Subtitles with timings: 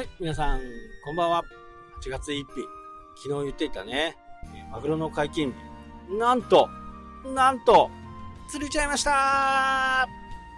[0.00, 0.60] はい、皆さん、
[1.04, 1.44] こんばんは。
[2.00, 2.44] 8月1日、
[3.22, 4.16] 昨日言っていたね、
[4.72, 5.52] マグロの解禁
[6.08, 6.14] 日。
[6.18, 6.70] なんと、
[7.34, 7.90] なんと、
[8.48, 10.08] 釣れちゃいました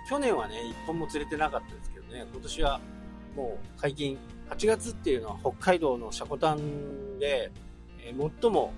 [0.09, 2.81] 去年はね、1本も釣れてなかったですけどね、今年は
[3.35, 4.17] もう解禁。
[4.49, 7.51] 8月っていうのは北海道の積丹で、
[7.99, 8.73] えー、最も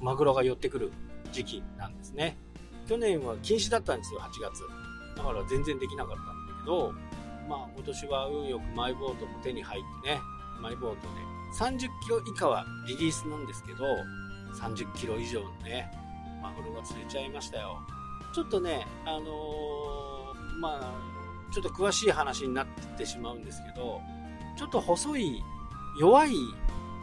[0.00, 0.90] マグロが寄ってくる
[1.30, 2.36] 時期なんですね。
[2.88, 4.64] 去年は禁止だったんですよ、8月。
[5.16, 6.32] だから全然できなかったんだ
[6.64, 6.92] けど、
[7.48, 10.20] まあ今年は運よくマイボートも手に入ってね、
[10.60, 11.08] マイボートで
[11.58, 13.84] 30キロ以下はリリースなんですけど、
[14.60, 15.90] 30キロ以上のね、
[16.42, 17.78] マグロが釣れちゃいましたよ。
[18.34, 20.92] ちょっとね、あのー、まあ、
[21.52, 22.66] ちょっと詳しい話になっ
[22.96, 24.00] てしまうんですけど、
[24.56, 25.42] ちょっと細い、
[25.98, 26.34] 弱い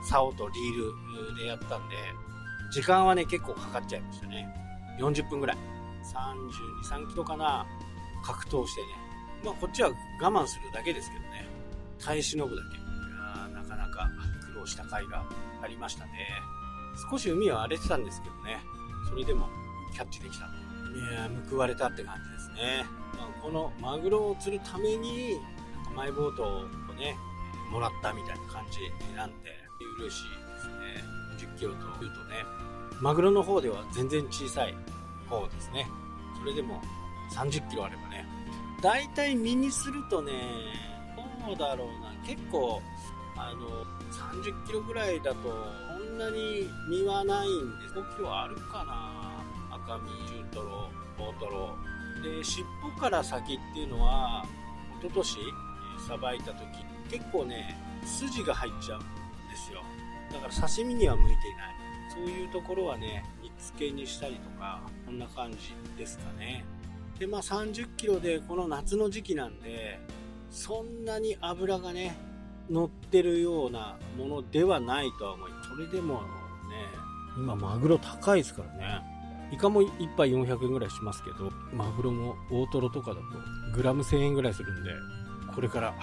[0.03, 1.95] 竿とリールでやったんで、
[2.71, 4.47] 時間はね、結構かかっちゃいましたね。
[4.99, 5.57] 40分ぐらい。
[6.13, 7.65] 32、3キロかな、
[8.23, 9.04] 格闘してね。
[9.43, 9.89] まあ、こっちは
[10.21, 11.47] 我慢するだけですけどね。
[11.99, 12.77] 耐え忍ぶだけ。
[12.77, 14.09] いやなかなか
[14.53, 15.23] 苦労した甲斐が
[15.63, 16.11] ありましたね。
[17.09, 18.59] 少し海は荒れてたんですけどね。
[19.09, 19.47] それでも
[19.93, 20.45] キャッチできた。
[20.45, 20.47] い
[21.13, 22.85] や報われたって感じですね。
[23.17, 25.39] まあ、このマグロを釣るために、
[25.95, 26.63] マイボートを
[26.93, 27.17] ね、
[27.71, 28.79] もらったみたいな感じ
[29.15, 29.49] なんで、
[29.99, 31.51] 嬉しいですね。
[31.53, 32.45] 10キロというとね、
[33.01, 34.75] マグロの方では全然小さい
[35.29, 35.87] 方ですね。
[36.39, 36.81] それでも
[37.33, 38.03] 30キロあれば、
[38.85, 40.31] 大体身にするとね、
[41.43, 42.79] どうだろうな、結構、
[43.35, 43.83] あの、
[44.43, 45.37] 30キロぐらいだと、
[45.97, 47.95] そんなに身はないんです。
[47.95, 51.75] 5キロあるかな赤身、中トロ、大トロ。
[52.21, 52.63] で、尻
[52.95, 54.45] 尾から先っていうのは、
[54.99, 55.37] 一昨年
[56.07, 57.75] さばいた時、結構ね、
[58.05, 59.81] 筋が入っちゃうんですよ。
[60.31, 61.75] だから刺身には向いていない。
[62.13, 66.63] そういうところはね、煮付けにしたりとか、こんな感じですかね。
[67.19, 69.99] で、まあ30キロでこの夏の時期なんで、
[70.49, 72.15] そんなに脂がね、
[72.69, 75.51] 乗ってるようなものではないとは思い。
[75.69, 76.21] それでもね、
[77.37, 79.01] 今マグロ高いですからね。
[79.51, 83.21] イカも1杯400円ぐらいしますけど、マグロも大トロとかだと
[83.75, 84.89] グラム1000円ぐらいするんで、
[85.53, 85.93] これから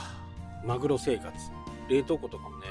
[0.64, 1.32] マグロ生活、
[1.88, 2.66] 冷凍庫とかもね、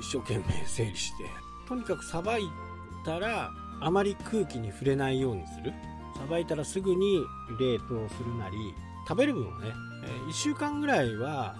[0.00, 1.24] 一生懸命整理して、
[1.68, 2.44] とにかくさばい
[3.04, 5.72] たらあまり空気に触れないようにする。
[6.18, 7.24] さばいたらすぐに
[7.58, 8.74] 冷凍するなり、
[9.06, 9.72] 食べる分はね、
[10.04, 11.54] え1週間ぐらいは、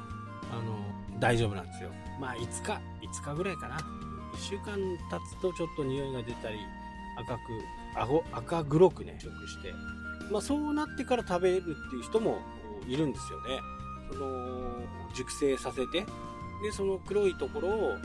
[0.53, 1.91] あの、大丈夫なんですよ。
[2.21, 2.73] まあ5日、
[3.07, 3.77] 5日ぐらいかな。
[3.77, 6.59] 1週間経つとちょっと匂いが出たり、
[7.17, 7.41] 赤く、
[7.95, 9.73] 顎、赤黒くね、食して。
[10.31, 12.39] まあそうなってから食べるっていう人も
[12.87, 13.61] いるんですよね。
[14.11, 16.01] その、熟成させて、
[16.63, 17.97] で、その黒いところを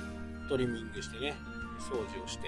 [0.50, 1.34] トリミングしてね、
[1.80, 2.48] 掃除をして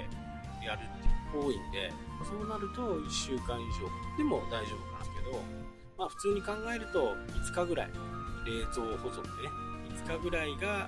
[0.64, 1.92] やるっていう多いんで、
[2.24, 5.44] そうなると1週間以上でも大丈夫なんですけど、
[5.98, 7.92] まあ普通に考えると5日ぐらい、
[8.46, 9.50] 冷蔵保存でね、
[10.06, 10.88] 5日ぐらいが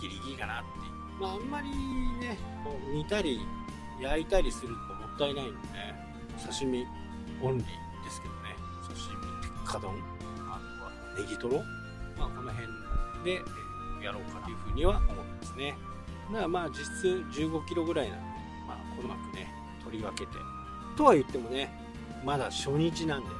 [0.00, 1.20] ギリギリかなっていう。
[1.20, 1.68] まああんまり
[2.20, 2.38] ね、
[2.92, 3.40] 煮たり
[4.00, 5.94] 焼いたりするともったいないんでね、
[6.38, 6.86] 刺身
[7.42, 9.94] オンリーですけどね、刺身、鉄火丼、
[10.48, 11.62] あとはネギトロ、
[12.18, 12.66] まあこの辺
[13.24, 13.42] で
[14.02, 15.12] やろうかなというふうには思って
[15.46, 15.76] ますね。
[16.30, 18.24] だからまあ実質15キロぐらいなんで、
[18.66, 19.52] まあこのくね、
[19.84, 20.32] 取り分けて。
[20.96, 21.72] とは言ってもね、
[22.24, 23.34] まだ初日なんでね、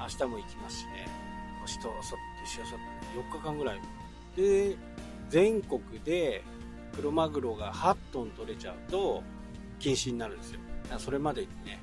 [0.00, 1.08] 明日も行きますしね、
[1.66, 3.80] しとそってしあさって4日間ぐらい。
[4.36, 4.76] で、
[5.28, 6.42] 全国で
[6.96, 9.22] 黒マグロが8トン取れちゃうと
[9.78, 11.00] 禁止になるんですよだから。
[11.00, 11.80] それまでにね、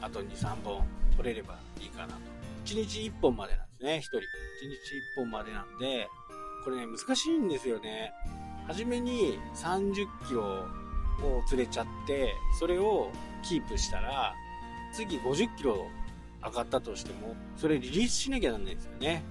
[0.00, 2.20] あと2、3本取れればいいかなと。
[2.64, 4.16] 1日1本までなんですね、1人。
[4.18, 4.24] 1日1
[5.16, 6.08] 本までなんで、
[6.64, 8.12] これね、難しいんですよね。
[8.66, 10.66] 初めに30キロ
[11.22, 13.10] を釣れちゃって、それを
[13.42, 14.34] キープしたら、
[14.92, 15.86] 次50キロ
[16.42, 19.22] 上がったとしても、それリリースしなきゃなんないんですよね。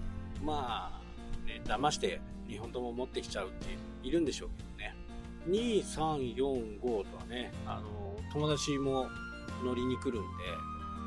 [0.43, 4.95] まあ、ね、騙して2本とも持ってきちゃうっているんでしょうけどね。
[5.47, 9.07] 2、3、4、5とはね、あの、友達も
[9.63, 10.23] 乗りに来るん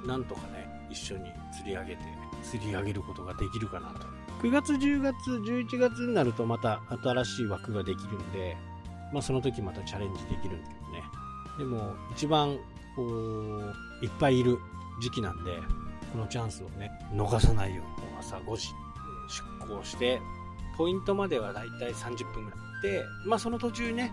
[0.04, 2.02] で、なんとかね、一緒に釣り上げて、
[2.42, 4.06] 釣り上げることができるかなと。
[4.42, 8.56] 9月、10月、11月になるとまた新しい枠ができるんで、
[9.12, 11.02] まあその時またチャレンジできるんだけどね。
[11.58, 12.58] でも、一番、
[12.94, 14.58] こう、いっぱいいる
[15.00, 15.58] 時期なんで、
[16.12, 18.68] このチャンスをね、逃さないように、朝5時
[19.28, 20.20] 出航して、
[20.76, 22.60] ポイントまではだいたい30分ぐらい。
[22.82, 24.12] で、まあその途中ね、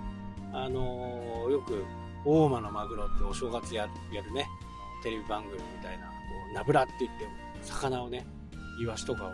[0.53, 1.83] あのー、よく、
[2.25, 4.47] 大間のマグロってお正月やるやるね、
[5.03, 6.13] テレビ番組みたいな、こ
[6.51, 7.27] う、ナブラって言って、
[7.61, 8.25] 魚をね、
[8.81, 9.33] イワシとかをこ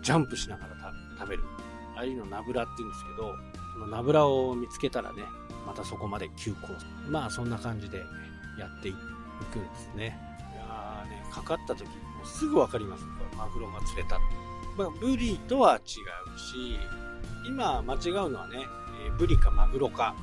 [0.00, 1.44] う、ジャンプしながら食べる。
[1.96, 3.34] ああいうのナブラって言うんですけど、
[3.84, 5.24] ナブラを見つけたらね、
[5.66, 6.58] またそこまで急行。
[7.08, 7.98] まあそんな感じで
[8.58, 8.92] やってい
[9.52, 10.18] くんですね。
[10.52, 11.90] いやーね、かかった時も
[12.24, 13.04] すぐわかります。
[13.36, 14.18] マグロが釣れた。
[14.76, 16.78] まあブリとは違うし、
[17.46, 18.66] 今間違うのはね、
[19.06, 20.14] えー、ブリかマグロか。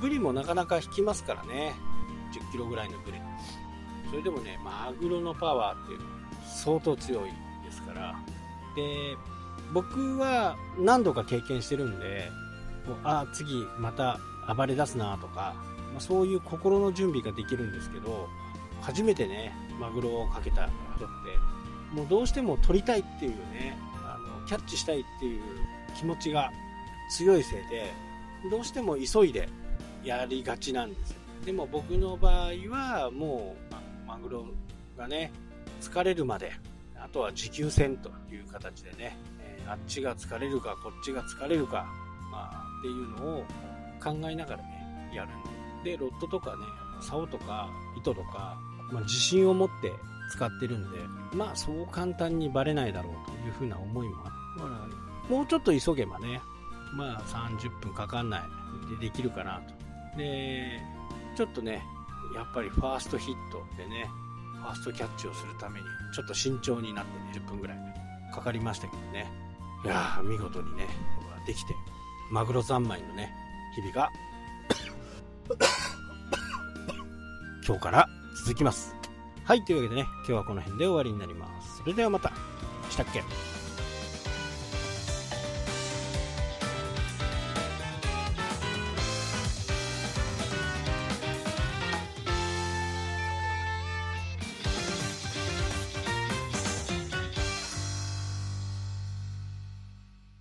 [0.00, 1.74] ブリもなかなか引きますからね。
[2.32, 3.18] 10キロぐらいのブリ。
[4.10, 6.10] それでもね、マグロのパワーっていうのは
[6.46, 7.30] 相当強い
[7.64, 8.14] ですから。
[8.74, 9.16] で、
[9.72, 12.30] 僕は何度か経験してるんで、
[12.86, 14.18] もうあ、次また
[14.54, 15.54] 暴れ出すなとか、
[15.92, 18.28] まあ、そういう心の準備ができるんですけど、
[18.80, 25.42] 初めてね、マグロをかけた人って、もうどうしても取りたいっていうね、あのキャッチしたいっていう
[25.96, 26.50] 気持ちが
[27.10, 27.92] 強いせいで、
[28.50, 29.48] どうしても急いで
[30.04, 31.16] やりがちなんですよ。
[31.44, 34.46] でも僕の場合はもうマグロ
[34.96, 35.32] がね、
[35.80, 36.52] 疲れるまで、
[36.98, 41.86] あとは持久戦という形でね、え、あっちが疲れるか、こっちが疲れるか、
[42.30, 43.44] まあ、っていうのを
[44.02, 45.30] 考えながらね、やる
[45.80, 46.64] んで、ロッドとかね、
[47.00, 48.58] 竿とか糸とか、
[48.92, 49.92] まあ、自信を持って
[50.30, 50.98] 使ってるんで、
[51.32, 54.62] まあそう簡単にバレないだろうというふうな思いもある。
[54.62, 54.88] だか
[55.30, 56.40] ら、もうちょっと急げばね、
[56.94, 58.42] まあ30分かかんない
[59.00, 60.18] でできるかなと。
[60.18, 60.80] で、
[61.36, 61.84] ちょっとね、
[62.34, 64.10] やっぱりファーストヒットでね、
[64.60, 67.78] ファーストキャッチをするために、ちょっと慎重になって10分ぐらい
[68.32, 69.30] かかりましたけどね。
[69.84, 70.86] いやー、見事にね、
[71.46, 71.74] できて、
[72.30, 73.32] マグロ三昧のね、
[73.74, 74.10] 日々が
[77.66, 78.08] 今日から
[78.44, 78.94] 続きます。
[79.44, 81.78] はい、というわけでね、今日はこの辺で終わりになります。
[81.78, 82.32] それではまた。
[82.90, 83.22] したっけ？